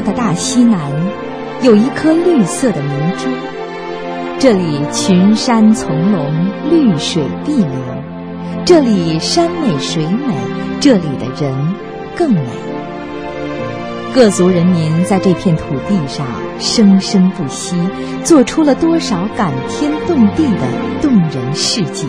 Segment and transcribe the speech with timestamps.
[0.00, 0.78] 的大西南，
[1.62, 3.28] 有一颗绿色的明珠。
[4.38, 6.32] 这里群山丛龙，
[6.70, 7.68] 绿水碧流；
[8.64, 10.34] 这里山美水美，
[10.80, 11.52] 这里的人
[12.16, 12.40] 更美。
[14.14, 16.26] 各族人民在这片土地上
[16.58, 17.76] 生生不息，
[18.24, 20.66] 做出了多少感天动地的
[21.02, 22.08] 动人事迹，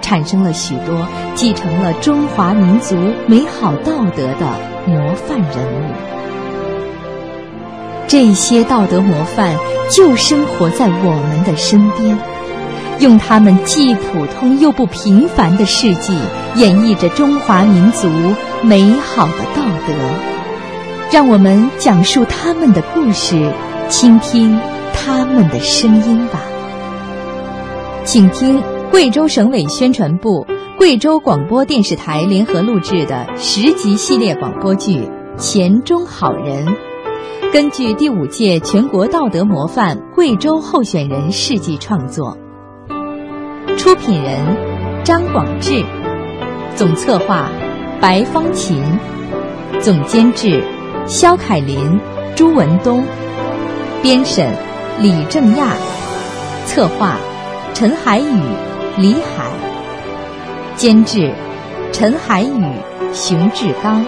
[0.00, 2.96] 产生了许多继承了中华民族
[3.26, 4.46] 美好道德的
[4.86, 5.92] 模范人物。
[8.12, 9.56] 这些道德模范
[9.90, 12.18] 就生活在我们的身边，
[12.98, 16.14] 用他们既普通又不平凡的事迹，
[16.56, 18.10] 演绎着中华民族
[18.60, 19.94] 美好的道德。
[21.10, 23.50] 让我们讲述他们的故事，
[23.88, 24.60] 倾听
[24.92, 26.38] 他们的声音吧。
[28.04, 34.98] 请听贵州省委宣传部、贵州广播电视台联合录制的十集系列广播剧
[35.38, 36.66] 《钱中好人》，
[37.52, 42.38] 根据第五届全国道德模范贵州候选人事迹创作。
[43.76, 45.84] 出品人张广志，
[46.74, 47.50] 总策划
[48.00, 48.82] 白方琴，
[49.80, 50.64] 总监制。
[51.04, 52.00] 肖凯林、
[52.34, 53.04] 朱文东，
[54.00, 54.50] 编审
[55.00, 55.74] 李正亚，
[56.64, 57.18] 策划
[57.74, 58.40] 陈海宇、
[58.96, 59.50] 李海，
[60.76, 61.34] 监制
[61.92, 62.64] 陈海宇、
[63.12, 64.06] 熊志刚，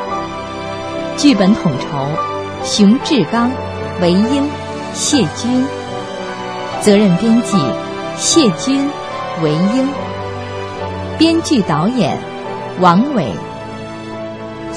[1.19, 2.34] 剧本统筹
[2.65, 3.51] 熊志刚、
[4.01, 4.49] 韦英、
[4.95, 5.65] 谢军，
[6.81, 7.59] 责任编辑
[8.17, 8.89] 谢军、
[9.43, 9.87] 韦英，
[11.19, 12.19] 编剧导演
[12.81, 13.31] 王伟，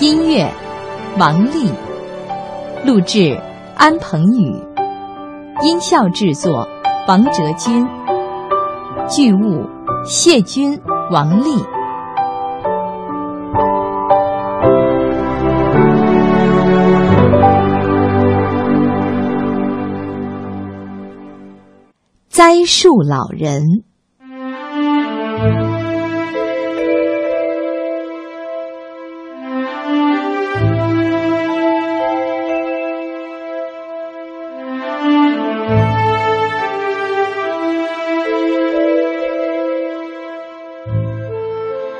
[0.02, 0.46] 音乐
[1.18, 1.72] 王丽。
[2.86, 3.40] 录制
[3.76, 4.62] 安鹏宇，
[5.64, 6.68] 音效制作
[7.08, 7.88] 王哲君，
[9.09, 9.66] 剧务
[10.06, 10.78] 谢军、
[11.09, 11.64] 王丽。
[22.69, 23.63] 树老人。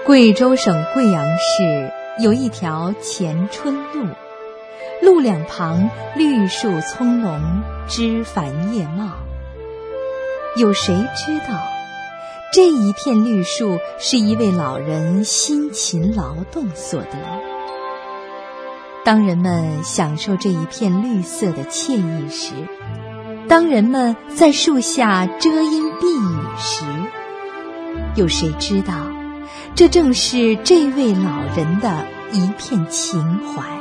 [0.05, 4.05] 贵州省贵阳市有一条前春路，
[5.01, 7.39] 路两旁绿树葱茏，
[7.88, 9.27] 枝繁叶茂。
[10.57, 11.59] 有谁知道，
[12.51, 17.18] 这一片绿树是一位老人辛勤劳动所得？
[19.06, 22.53] 当人们享受这一片绿色的惬意时，
[23.47, 26.84] 当人们在树下遮阴避雨时，
[28.16, 28.94] 有谁知道？
[29.75, 33.77] 这正是这位老人的一片情怀。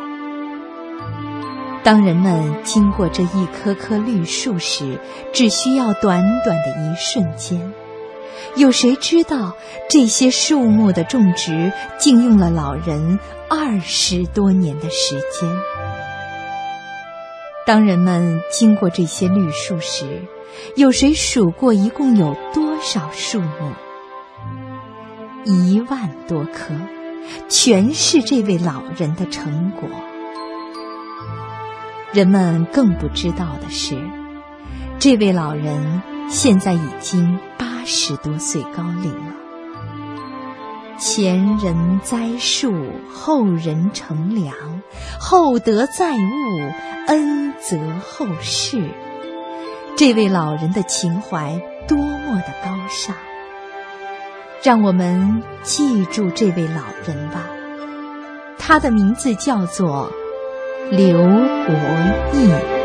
[1.86, 4.98] 当人们经过这一棵棵绿树时，
[5.32, 7.72] 只需要短短的一瞬间。
[8.56, 9.54] 有谁知道
[9.88, 15.48] 这些树木的种植竟用了老人二十多年的时间？
[17.64, 20.24] 当人们经过这些绿树时，
[20.74, 23.72] 有谁数过一共有多少树木？
[25.44, 26.74] 一万多棵，
[27.48, 29.88] 全是这位老人的成果。
[32.16, 33.94] 人们更不知道的是，
[34.98, 36.00] 这位老人
[36.30, 39.34] 现在已经八十多岁高龄了。
[40.96, 42.72] 前人栽树，
[43.12, 44.54] 后人乘凉，
[45.20, 46.72] 厚德载物，
[47.08, 47.76] 恩泽
[48.08, 48.82] 后世。
[49.94, 53.14] 这位老人的情怀多么的高尚！
[54.62, 57.44] 让我们记住这位老人吧，
[58.56, 60.10] 他的名字叫做
[60.90, 61.74] 刘国
[62.32, 62.76] 义。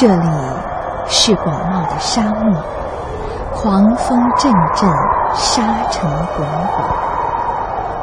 [0.00, 0.59] 这里
[1.22, 2.58] 是广袤的沙漠，
[3.52, 4.88] 狂风阵阵，
[5.36, 6.82] 沙尘滚滚，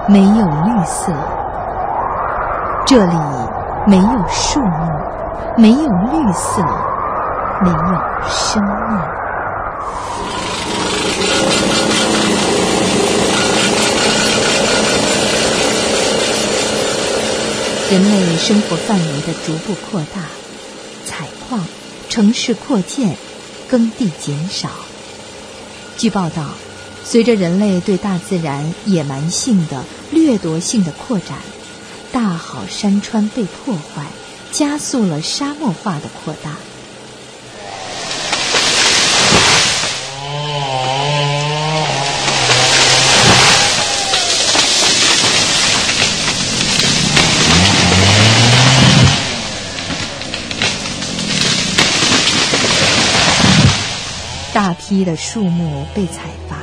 [0.06, 1.12] 没有绿色。
[2.86, 3.18] 这里
[3.88, 4.92] 没有树木，
[5.58, 6.62] 没有绿色，
[7.62, 9.00] 没有生命。
[17.90, 20.22] 人类生活范围的逐步扩大，
[21.08, 21.60] 采矿。
[22.18, 23.16] 城市扩建，
[23.70, 24.72] 耕地减少，
[26.00, 26.50] 据报道，
[27.06, 31.38] 随着人类对大自然野蛮性的掠夺性的扩展，
[32.12, 34.08] 大好山川被破坏，
[34.52, 36.56] 加速了沙漠化的扩大。
[54.88, 56.56] 批的树木被采伐，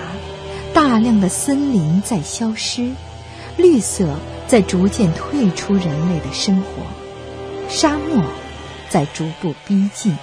[0.72, 2.90] 大量的森林在消失，
[3.58, 4.16] 绿色
[4.46, 6.82] 在逐渐退出人类的生活，
[7.68, 8.24] 沙漠
[8.88, 10.16] 在逐步逼近。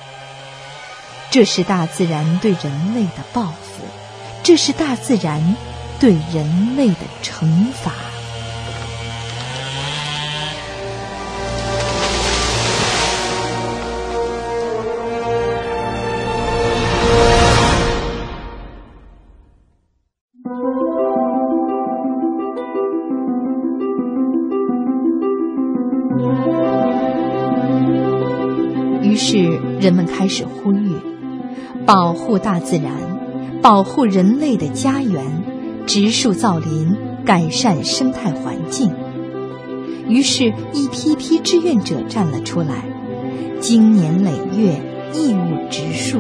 [1.29, 3.83] 这是大自然对人类的报复，
[4.41, 5.55] 这是大自然
[5.99, 7.93] 对人类的惩罚。
[30.21, 30.91] 开始呼吁，
[31.83, 32.93] 保护大自然，
[33.59, 35.25] 保护人类的家园，
[35.87, 36.95] 植树造林，
[37.25, 38.91] 改善生态环境。
[40.07, 42.85] 于是，一批批志愿者站了出来，
[43.59, 44.79] 经年累月，
[45.11, 46.19] 义务植树。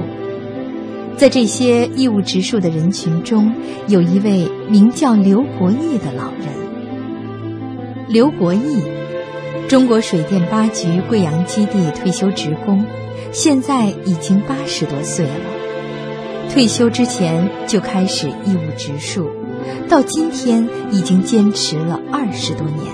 [1.15, 3.53] 在这些义务植树的人群中，
[3.87, 6.47] 有一位名叫刘国义的老人。
[8.07, 8.81] 刘国义，
[9.71, 12.85] 中国水电八局贵阳基地退休职工。
[13.31, 19.31] 现在已经八十多岁了，退休之前就开始义务植树，
[19.87, 22.93] 到今天已经坚持了二十多年。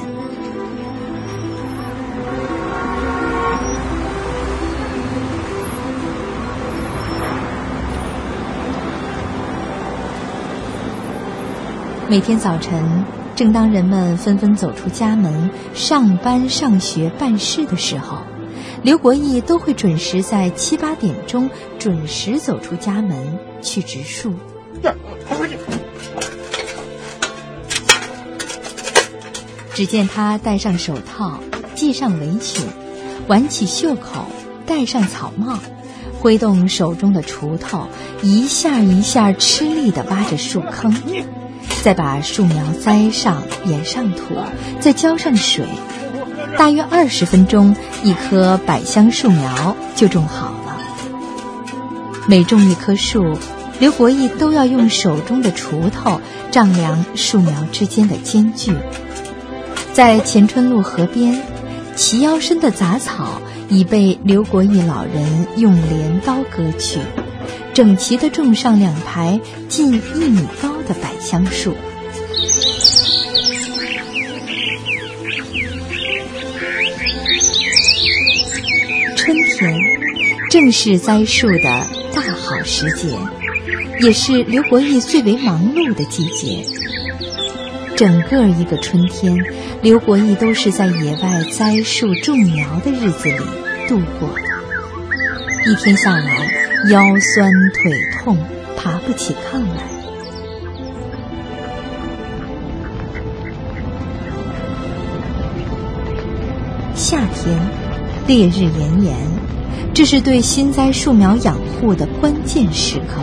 [12.07, 13.03] 每天早晨，
[13.37, 18.17] 正当人们纷纷走出家门上班、上学、办事的时候。
[18.81, 21.47] 刘国义都会准时在七八点钟
[21.77, 24.33] 准时走出家门去植树。
[29.75, 31.39] 只见他戴上手套，
[31.75, 32.65] 系上围裙，
[33.27, 34.25] 挽起袖口，
[34.65, 35.59] 戴上草帽，
[36.19, 37.87] 挥动手中的锄头，
[38.23, 40.91] 一下一下吃力地挖着树坑，
[41.83, 44.35] 再把树苗栽上，掩上土，
[44.79, 45.65] 再浇上水。
[46.57, 50.77] 大约二十分钟，一棵百香树苗就种好了。
[52.27, 53.37] 每种一棵树，
[53.79, 56.19] 刘国义都要用手中的锄头
[56.51, 58.73] 丈量树苗之间的间距。
[59.93, 61.41] 在前春路河边，
[61.95, 66.99] 齐腰深的杂草已被刘国义老人用镰刀割去，
[67.77, 69.39] 整齐地种上两排
[69.69, 71.75] 近一米高的百香树。
[79.15, 79.79] 春天
[80.49, 83.15] 正是栽树的大好时节，
[84.01, 86.65] 也是刘国义最为忙碌的季节。
[87.95, 89.37] 整个一个春天，
[89.83, 93.37] 刘国义都是在野外栽树种苗的日子里
[93.87, 95.71] 度过的。
[95.71, 96.56] 一天下来，
[96.89, 98.37] 腰酸腿痛，
[98.77, 99.83] 爬不起炕来。
[106.95, 107.59] 夏天，
[108.25, 109.15] 烈日炎炎。
[109.93, 113.21] 这是对新栽树苗养护的关键时刻。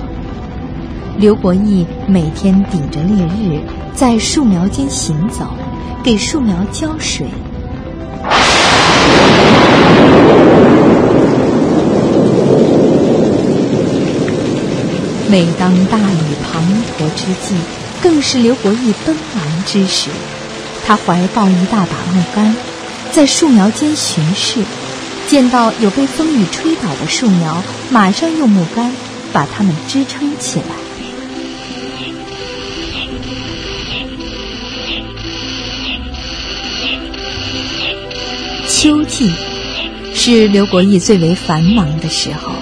[1.17, 3.61] 刘国义每天顶着烈日，
[3.95, 5.47] 在树苗间行走，
[6.03, 7.29] 给树苗浇水。
[15.31, 16.61] 每当大雨滂
[16.99, 17.57] 沱之际，
[18.03, 20.11] 更是刘国义奔忙之时。
[20.87, 22.55] 他怀抱一大把木杆，
[23.11, 24.63] 在树苗间巡视。
[25.27, 28.93] 见到有被风雨吹倒的树苗，马上用木杆
[29.33, 30.67] 把它们支撑起来。
[38.69, 39.33] 秋季
[40.15, 42.53] 是刘国义最为繁忙的时候，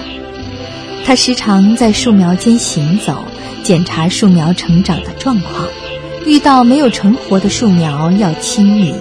[1.05, 3.25] 他时常在树苗间行走，
[3.61, 5.67] 检查树苗成长的状况。
[6.25, 8.93] 遇到没有成活的树苗要清理，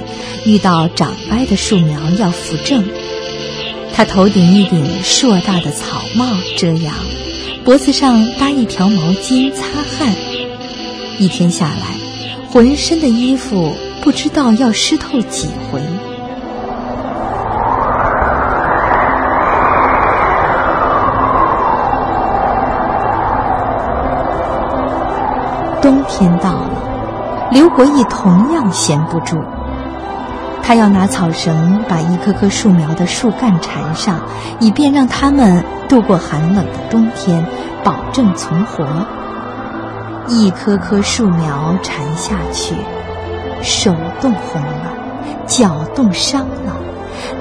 [0.45, 2.85] 遇到长歪的树苗要扶正。
[3.95, 6.93] 他头顶一顶硕大的草帽遮阳，
[7.65, 9.67] 脖子上搭一条毛巾擦
[9.97, 10.13] 汗。
[11.19, 11.87] 一天下来，
[12.51, 15.81] 浑身的衣服不知道要湿透几回。
[26.09, 29.37] 天到了，刘国义同样闲不住。
[30.63, 34.21] 他要拿草绳把一棵棵树苗的树干缠上，
[34.61, 37.45] 以便让它们度过寒冷的冬天，
[37.83, 38.87] 保证存活。
[40.29, 42.77] 一棵棵树苗缠下去，
[43.61, 44.93] 手冻红了，
[45.49, 46.77] 脚冻伤了，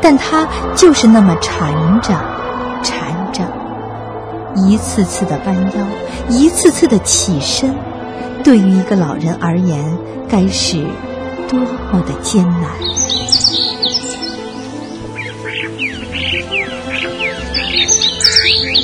[0.02, 2.16] 但他就是那么缠着，
[2.82, 3.44] 缠着，
[4.56, 5.86] 一次次的弯腰，
[6.28, 7.72] 一次次的起身，
[8.44, 10.84] 对于一个老人而言，该是
[11.48, 12.64] 多么的艰难。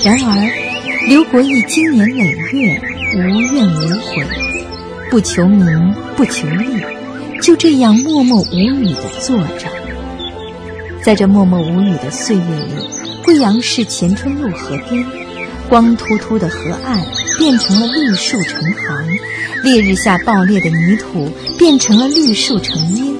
[0.05, 2.23] 然而，刘国义经年累
[2.53, 2.81] 月
[3.15, 4.25] 无怨无悔，
[5.09, 6.81] 不求名，不求利，
[7.41, 9.67] 就这样默默无语的坐着。
[11.01, 12.87] 在这默默无语的岁月里，
[13.25, 15.05] 贵阳市前春路河边，
[15.67, 17.01] 光秃秃的河岸
[17.37, 19.07] 变成了绿树成行，
[19.63, 23.15] 烈日下爆裂的泥土变成了绿树成荫。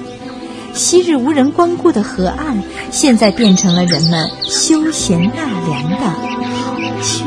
[0.74, 6.76] 昔日无人光顾的河岸，现在变成了人们休闲纳凉的好。
[7.02, 7.24] 去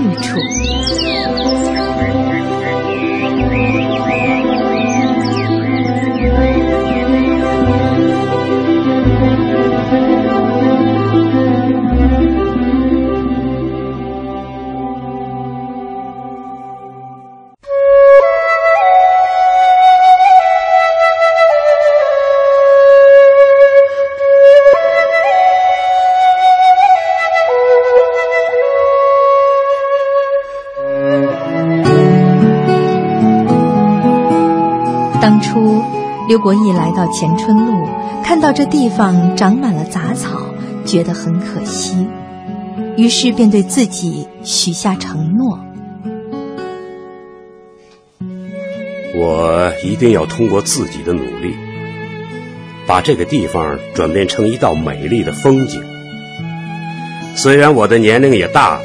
[36.31, 37.85] 刘国义来到前春路，
[38.23, 40.39] 看到这地方长满了杂草，
[40.85, 42.07] 觉得很可惜，
[42.95, 45.59] 于是便对自己许下承诺：
[49.13, 51.53] 我一定要通过自己的努力，
[52.87, 55.83] 把这个地方转变成一道美丽的风景。
[57.35, 58.83] 虽然我的年龄也大了，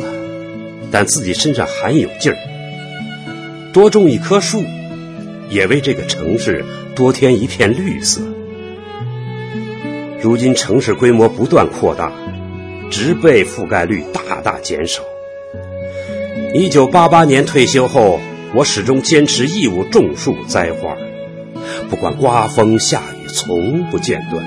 [0.90, 2.38] 但自己身上还有劲儿。
[3.72, 4.64] 多种一棵树，
[5.48, 6.64] 也为这个城市。
[6.96, 8.22] 多添一片绿色。
[10.22, 12.10] 如今城市规模不断扩大，
[12.90, 15.02] 植被覆盖率大大减少。
[16.54, 18.18] 一九八八年退休后，
[18.54, 20.96] 我始终坚持义务种树栽花，
[21.90, 24.42] 不管刮风下雨，从不间断，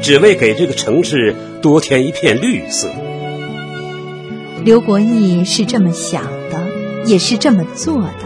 [0.00, 2.88] 只为给这个城市多添一片绿色。
[4.64, 6.64] 刘国义是这么想的，
[7.04, 8.25] 也是这么做的。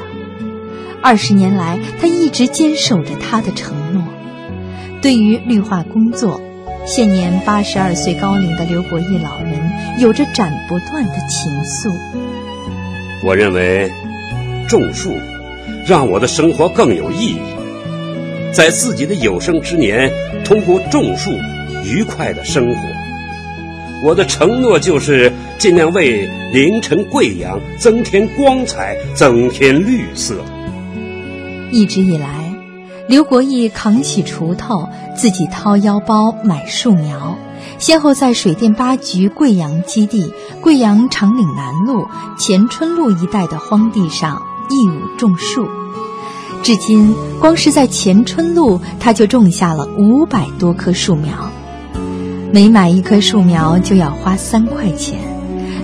[1.03, 4.05] 二十年来，他一直坚守着他的承诺。
[5.01, 6.41] 对于绿化工作，
[6.87, 9.59] 现年八十二岁高龄的刘国义老人
[9.99, 11.97] 有着斩不断的情愫。
[13.25, 13.91] 我认为，
[14.69, 15.17] 种树
[15.87, 17.39] 让我的生活更有意义。
[18.53, 20.13] 在自己的有生之年，
[20.45, 21.31] 通过种树
[21.85, 22.81] 愉快的生活。
[24.03, 30.35] 我的承诺就是尽量为凌晨贵阳增添光彩，增添绿色。
[31.73, 32.53] 一直以来，
[33.09, 37.37] 刘国义扛起锄头，自己掏腰包买树苗，
[37.79, 45.69] 先后在水电八局贵阳基地、贵阳长岭南路、前春路一带的荒地上义务种树。
[46.63, 51.33] 至今，光是在前春路，他就种下了五百多棵树苗。
[52.53, 55.19] 每买一棵树苗就要花三块钱。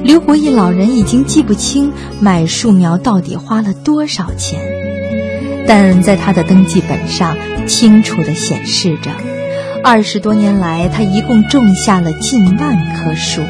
[0.03, 4.61] 刘国义老人已经记不清买树苗到底花了多少钱。
[5.67, 9.11] 但在他的登记本上清楚地显示着，
[9.83, 13.43] 二十多年来他一共种下了近万棵树。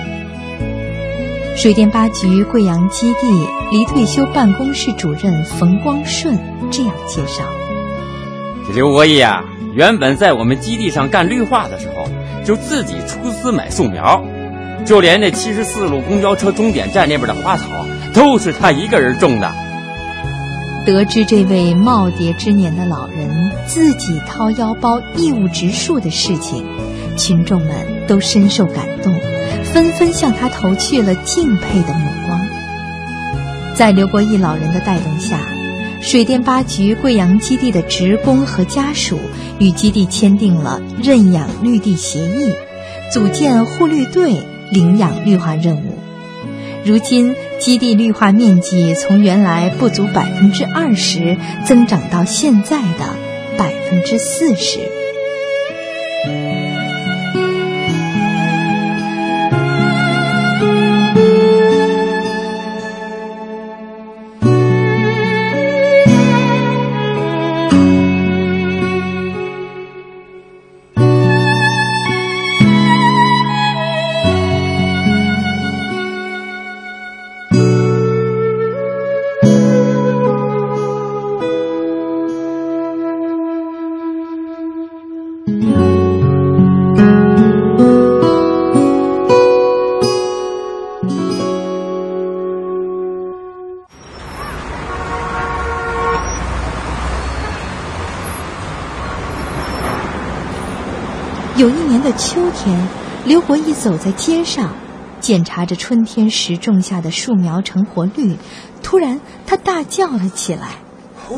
[1.56, 6.38] 水电八局贵阳基地离退休办公室主任冯光顺
[6.70, 7.44] 这样介绍：
[8.66, 9.42] 这刘国义啊，
[9.74, 12.08] 原本在我们基地上干绿化的时候，
[12.44, 14.22] 就自己出资买树苗，
[14.84, 17.64] 就连那七十四路公交车终点站那边的花草，
[18.12, 19.50] 都是他一个人种的。
[20.86, 23.28] 得知这位耄耋之年的老人
[23.66, 26.64] 自己掏腰包义务植树的事情，
[27.16, 27.74] 群众们
[28.06, 29.12] 都深受感动，
[29.64, 32.40] 纷纷向他投去了敬佩的目光。
[33.74, 35.40] 在刘国义老人的带动下，
[36.00, 39.18] 水电八局贵阳基地的职工和家属
[39.58, 42.54] 与基地签订了认养绿地协议，
[43.12, 44.36] 组建护绿队，
[44.70, 45.95] 领养绿化任务。
[46.86, 47.34] 如今。
[47.58, 53.16] 基地绿化面积从原来不足百分之二十，增长到现在的
[53.56, 55.05] 百分之四十。
[102.06, 102.88] 的秋天，
[103.24, 104.70] 刘国义走在街上，
[105.18, 108.38] 检查着春天时种下的树苗成活率。
[108.80, 110.68] 突然，他大叫了起来
[111.28, 111.36] ：“我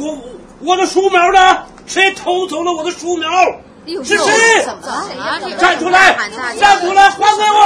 [0.60, 1.64] 我的树苗呢？
[1.86, 3.30] 谁偷走了我的树苗？
[4.04, 4.62] 是谁？
[4.62, 4.82] 怎么
[5.16, 5.56] 了？
[5.56, 6.14] 站出来！
[6.60, 7.08] 站出来！
[7.08, 7.58] 还给我！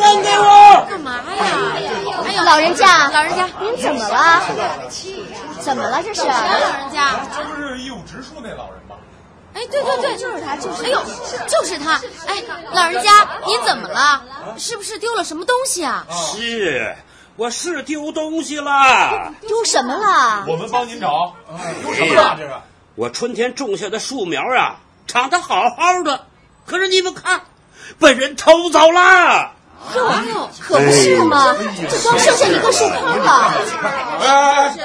[0.00, 0.86] 还给我！
[0.88, 2.42] 干嘛呀？
[2.46, 4.42] 老人家，老人家，您怎么了？
[5.60, 6.02] 怎么了？
[6.02, 6.22] 这是？
[6.22, 8.96] 老人家，这不是义务植树那老人吗？
[9.52, 10.84] 哎，对对对，就是他，就是。
[10.84, 11.02] 哎呦，
[11.48, 12.00] 就是他！
[12.26, 12.42] 哎，
[12.72, 14.24] 老人家，您怎么了？
[14.56, 16.06] 是不是丢了什么东西啊？
[16.10, 16.94] 是，
[17.36, 19.32] 我是丢东西了。
[19.46, 20.44] 丢什么了？
[20.46, 21.34] 我们帮您找。
[21.82, 22.36] 丢什么了？
[22.38, 22.52] 这是？
[22.94, 24.76] 我春天种下的树苗啊，
[25.06, 26.26] 长得好好的，
[26.66, 27.42] 可是你们看，
[27.98, 29.52] 被人偷走了。
[29.94, 31.56] 哟，可不是嘛！
[31.88, 33.52] 这光剩下一个树坑了。
[34.20, 34.76] 哎，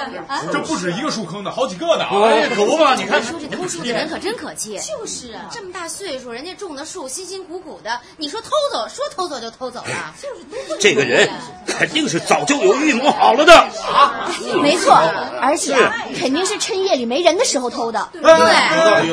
[0.52, 2.06] 这不止一个树坑呢，好几个呢。
[2.06, 2.96] 哎，可不嘛！
[2.96, 4.80] 你看，说这偷树的人可真可气。
[4.80, 10.14] 就是啊，这么大岁数，人家种的树辛辛苦苦的，你说偷走，说偷走就偷走了。
[10.22, 11.30] 就是这个人
[11.68, 13.54] 肯定是早就有预谋好了的。
[13.54, 14.32] 啊，
[14.62, 14.94] 没错，
[15.42, 15.76] 而且
[16.20, 18.10] 肯定是趁夜里没人的时候偷的。
[18.14, 19.04] 对，哎，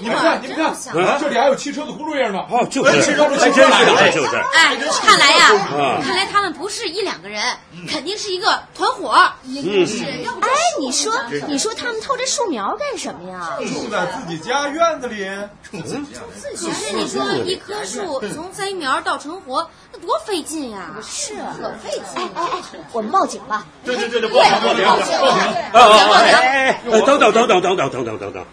[0.00, 0.76] 你们看，你们看，
[1.18, 2.44] 这里还有汽车的轱辘印呢。
[2.50, 4.36] 哦，就是，汽车都还真是，就是。
[4.54, 7.42] 哎，看来呀，看来他们不是一两个人，
[7.88, 9.14] 肯定是一个团伙。
[9.44, 10.04] 嗯，是。
[10.04, 11.12] 哎，你说，
[11.48, 13.56] 你说他们偷这树苗干什么呀？
[13.58, 15.24] 种在自己家院子里，
[15.70, 16.20] 种自己家。
[16.42, 20.94] 可是你说一棵树从栽苗到成活，那多费劲呀！
[21.02, 22.22] 是，可费劲。
[22.22, 23.66] 哎哎哎，我们报警吧！
[23.84, 25.42] 对对对对，报警报警报警！
[25.72, 25.80] 啊
[26.14, 28.44] 哎哎，等等等等等等等等等等，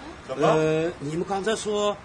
[0.41, 1.95] 呃，你们刚才说，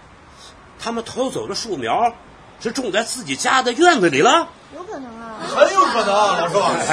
[0.79, 2.13] 他们偷走了树苗
[2.61, 4.47] 是种在自己家的院子里了？
[4.77, 6.93] 有可能啊，很有可能，啊老师。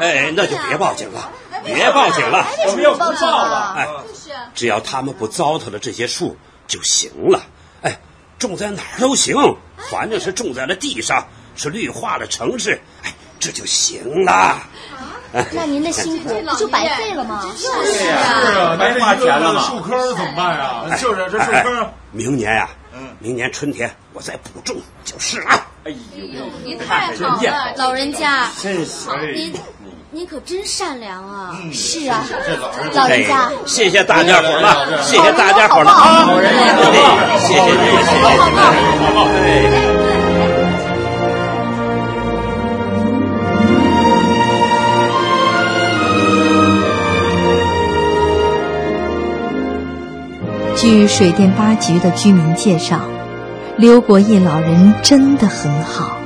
[0.00, 1.30] 哎，那就别报警了，
[1.64, 2.46] 别报警了。
[2.66, 3.74] 我们要报警了。
[3.76, 3.86] 哎，
[4.54, 7.42] 只要他们不糟蹋了这些树就行了。
[7.82, 8.00] 哎，
[8.38, 9.36] 种在哪儿都行，
[9.90, 14.58] 反正是种在了地上，是绿化了城市，哎，这就行了。
[15.52, 17.40] 那您的辛苦不就白费了吗？
[17.56, 20.96] 就是是啊，那这一个树坑怎么办呀？
[20.98, 21.92] 就是这树坑。
[22.10, 22.68] 明年呀，
[23.18, 25.66] 明年春天我再补种就是了。
[25.84, 29.52] 哎呦，您太好了，老人家，真是您
[30.12, 31.58] 您可真善良啊！
[31.72, 32.24] 是啊，
[32.92, 36.28] 老人家，谢谢大家伙了，谢谢大家伙了啊！
[37.38, 38.14] 谢谢谢谢
[39.66, 40.01] 谢谢。
[50.82, 53.02] 据水电八局的居民介绍，
[53.76, 56.16] 刘国义老人真的很好，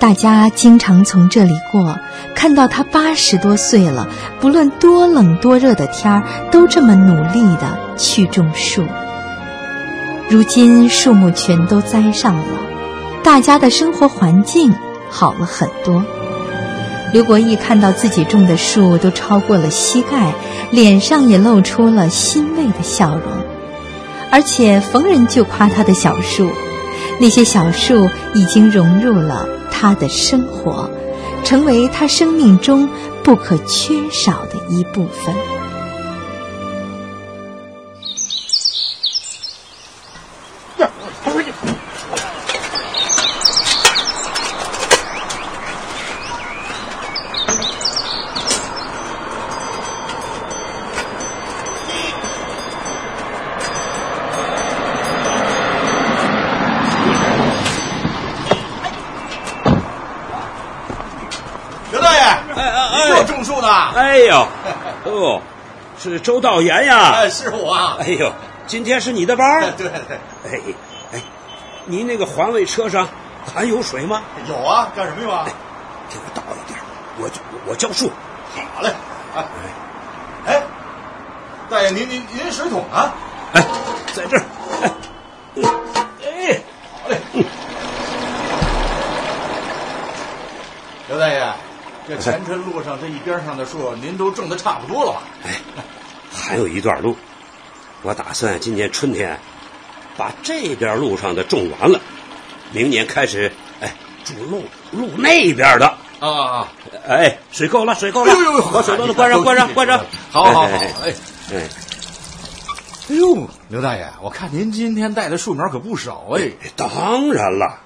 [0.00, 1.96] 大家经常从这里过，
[2.34, 4.08] 看到他八十多岁了，
[4.40, 8.82] 不论多冷多热的天儿，都这么努力的去种树。
[10.28, 12.58] 如今树木全都栽上了，
[13.22, 14.74] 大家的生活环境
[15.08, 16.02] 好了很多。
[17.12, 20.32] 刘国义看到自己种的树都超过了膝盖，
[20.72, 23.22] 脸上也露出了欣慰的笑容。
[24.30, 26.50] 而且逢人就夸他的小树，
[27.20, 30.90] 那些小树已经融入了他的生活，
[31.44, 32.88] 成为他生命中
[33.22, 35.34] 不可缺少的一部分。
[66.08, 67.12] 是周道岩呀！
[67.14, 67.74] 哎，是我。
[68.00, 68.32] 哎呦，
[68.66, 69.70] 今天是你的班儿。
[69.76, 70.60] 对对，哎
[71.12, 71.22] 哎，
[71.86, 73.08] 您那个环卫车上
[73.54, 74.22] 还有水吗？
[74.48, 75.46] 有啊，干什么用啊？
[76.10, 76.78] 给我倒一点，
[77.18, 77.30] 我
[77.66, 78.10] 我浇树。
[78.54, 78.90] 好嘞。
[79.34, 79.44] 哎，
[80.46, 80.62] 哎，
[81.68, 83.12] 大爷，您您您水桶呢？
[83.52, 83.62] 哎，
[84.14, 84.42] 在这儿。
[84.82, 84.90] 哎，
[86.24, 86.62] 哎，
[87.02, 87.16] 好嘞。
[91.08, 91.52] 刘大爷，
[92.06, 95.22] 这前春路上这一边上的树，您都种的差不多了吧？
[95.44, 95.52] 哎，
[96.48, 97.14] 还有一段路，
[98.00, 99.38] 我打算今年春天
[100.16, 102.00] 把这边路上的种完了，
[102.72, 105.94] 明年开始，哎，种路路那边的。
[106.20, 106.66] 啊，
[107.06, 110.06] 哎，水够了，水够了，哎呦呦把水龙头关上，关上，关上。
[110.30, 111.14] 好好好，哎哎，
[111.52, 111.60] 哎，
[113.10, 113.14] 哎。
[113.14, 117.78] 呦，刘大爷，我看您今天带的树苗可不少哎，当然了，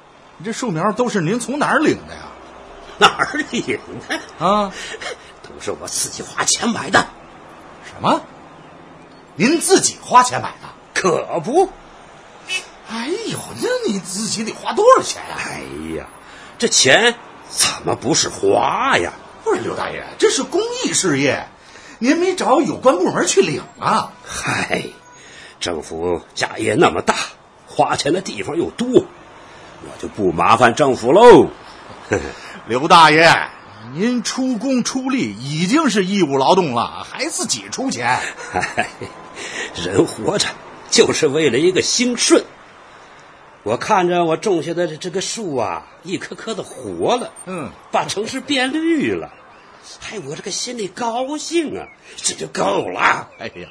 [0.44, 2.20] 这树苗都是您从哪儿领的呀？
[2.98, 3.76] 哪儿领
[4.08, 4.46] 的？
[4.46, 4.72] 啊，
[5.42, 7.04] 都是我自己花钱买的，
[7.84, 8.20] 什么？
[9.36, 10.68] 您自己花钱买的？
[10.94, 11.68] 可不。
[12.88, 15.60] 哎呦，那你自己得花多少钱呀、哎
[15.96, 16.06] 呀，
[16.58, 17.14] 这钱
[17.48, 19.12] 怎么不是花呀？
[19.42, 21.48] 不是刘大爷，这是公益事业，
[21.98, 24.12] 您没找有关部门去领啊？
[24.24, 24.84] 嗨，
[25.58, 27.14] 政府家业那么大，
[27.66, 31.48] 花钱的地方又多，我就不麻烦政府喽。
[32.68, 33.48] 刘大爷，
[33.94, 38.20] 您出工出力已经是义务劳动了，还自己出钱？
[38.52, 38.86] 嗨，
[39.74, 40.48] 人活着
[40.90, 42.44] 就是为了一个兴顺。
[43.64, 49.32] 我看着我种下的这这个树啊，一棵棵的活了，嗯，把城市变绿了，
[50.10, 53.28] 哎，我这个心里高兴啊，这就够了。
[53.38, 53.68] 哎呀，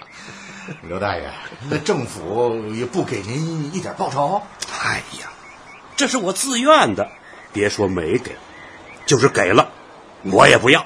[0.87, 1.29] 刘大爷，
[1.69, 4.41] 那政府也不给您一点报酬？
[4.81, 5.29] 哎呀，
[5.97, 7.11] 这是我自愿的，
[7.51, 8.31] 别说没给，
[9.05, 9.71] 就是给了，
[10.23, 10.85] 我也不要。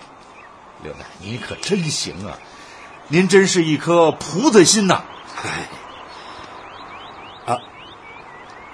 [0.81, 2.39] 刘大爷，你可真行啊！
[3.07, 5.03] 您真是一颗菩萨心呐！
[5.43, 5.69] 哎，
[7.53, 7.57] 啊，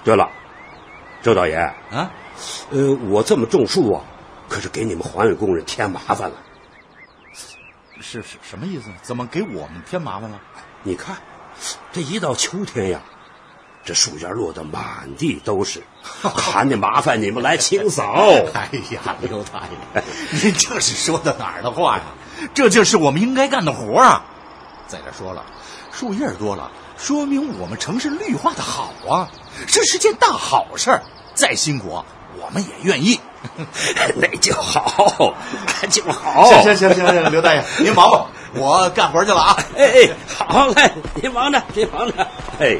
[0.02, 0.30] 对了，
[1.22, 2.10] 周导演，啊，
[2.70, 4.02] 呃，我这么种树啊，
[4.48, 6.36] 可是给你们环卫工人添麻烦了。
[8.00, 8.88] 是是什么意思？
[9.02, 10.40] 怎么给我们添麻烦了？
[10.82, 11.16] 你看，
[11.92, 13.02] 这一到秋天呀，
[13.84, 15.82] 这树叶落得满地都是，
[16.22, 18.14] 还得麻烦你们来清扫。
[18.54, 19.64] 哎呀，刘大
[19.94, 20.02] 爷，
[20.42, 22.04] 您这是说的哪儿的话呀？
[22.54, 24.22] 这就是我们应该干的活啊！
[24.86, 25.42] 再者说了，
[25.90, 29.28] 树叶多了，说明我们城市绿化的好啊，
[29.66, 31.02] 这是件大好事儿。
[31.34, 32.04] 再辛苦，
[32.38, 33.18] 我们也愿意。
[34.16, 35.34] 那就好，
[35.66, 36.44] 那就好。
[36.44, 39.56] 行行行行行，刘大爷， 您忙吧，我干活去了啊。
[39.76, 42.26] 哎哎，好嘞，您忙着，您忙着。
[42.60, 42.76] 哎，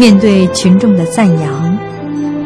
[0.00, 1.78] 面对群众的赞扬，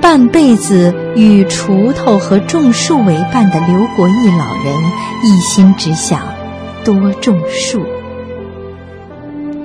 [0.01, 4.75] 半辈子与锄头和种树为伴的刘国义老人
[5.23, 6.21] 一心只想
[6.85, 7.87] 多种树。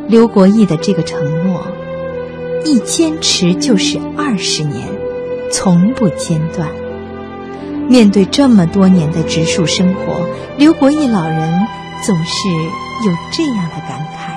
[0.08, 1.66] 刘国义的这个承诺，
[2.64, 4.88] 一坚持就是二十年，
[5.52, 6.70] 从不间断。
[7.88, 10.22] 面对这么多年的植树生活，
[10.60, 11.68] 刘国义老人
[12.06, 12.50] 总是
[13.04, 14.30] 有这样的感慨。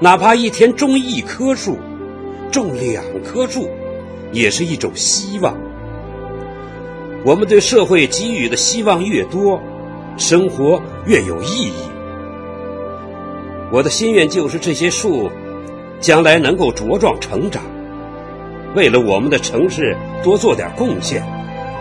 [0.00, 1.76] 哪怕一天种一棵树，
[2.50, 3.70] 种两棵树，
[4.32, 5.56] 也是一种希望。
[7.24, 9.60] 我们对社会给予的希望越多，
[10.16, 11.72] 生活越有意义。
[13.70, 15.30] 我的心愿就是这些树，
[16.00, 17.62] 将来能够茁壮成长，
[18.74, 21.22] 为了我们的城市多做点贡献，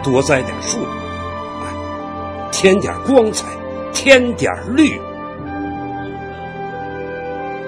[0.03, 0.79] 多栽点树，
[2.51, 3.45] 添点光彩，
[3.93, 4.99] 添点绿。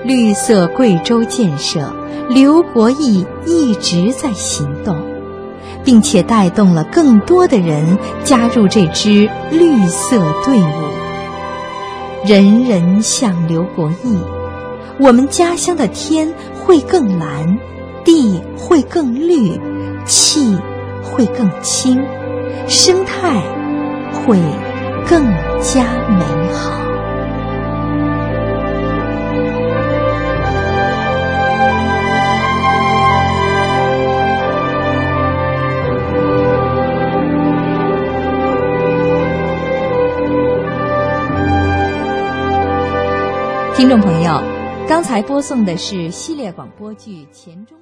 [0.04, 1.94] 绿色贵州建设，
[2.30, 4.96] 刘国义一直在行动，
[5.84, 12.26] 并且带动了更多的人加入这支绿色队伍。
[12.26, 14.18] 人人像刘国义，
[15.00, 17.58] 我们家乡的天会更蓝，
[18.06, 19.60] 地会更绿，
[20.06, 20.58] 气
[21.04, 22.02] 会更清，
[22.68, 23.42] 生态
[24.14, 24.38] 会
[25.08, 25.26] 更
[25.62, 25.84] 加
[26.18, 26.89] 美好。
[43.80, 44.44] 听众朋友，
[44.90, 47.78] 刚才播送的是系列广播剧《钱钟。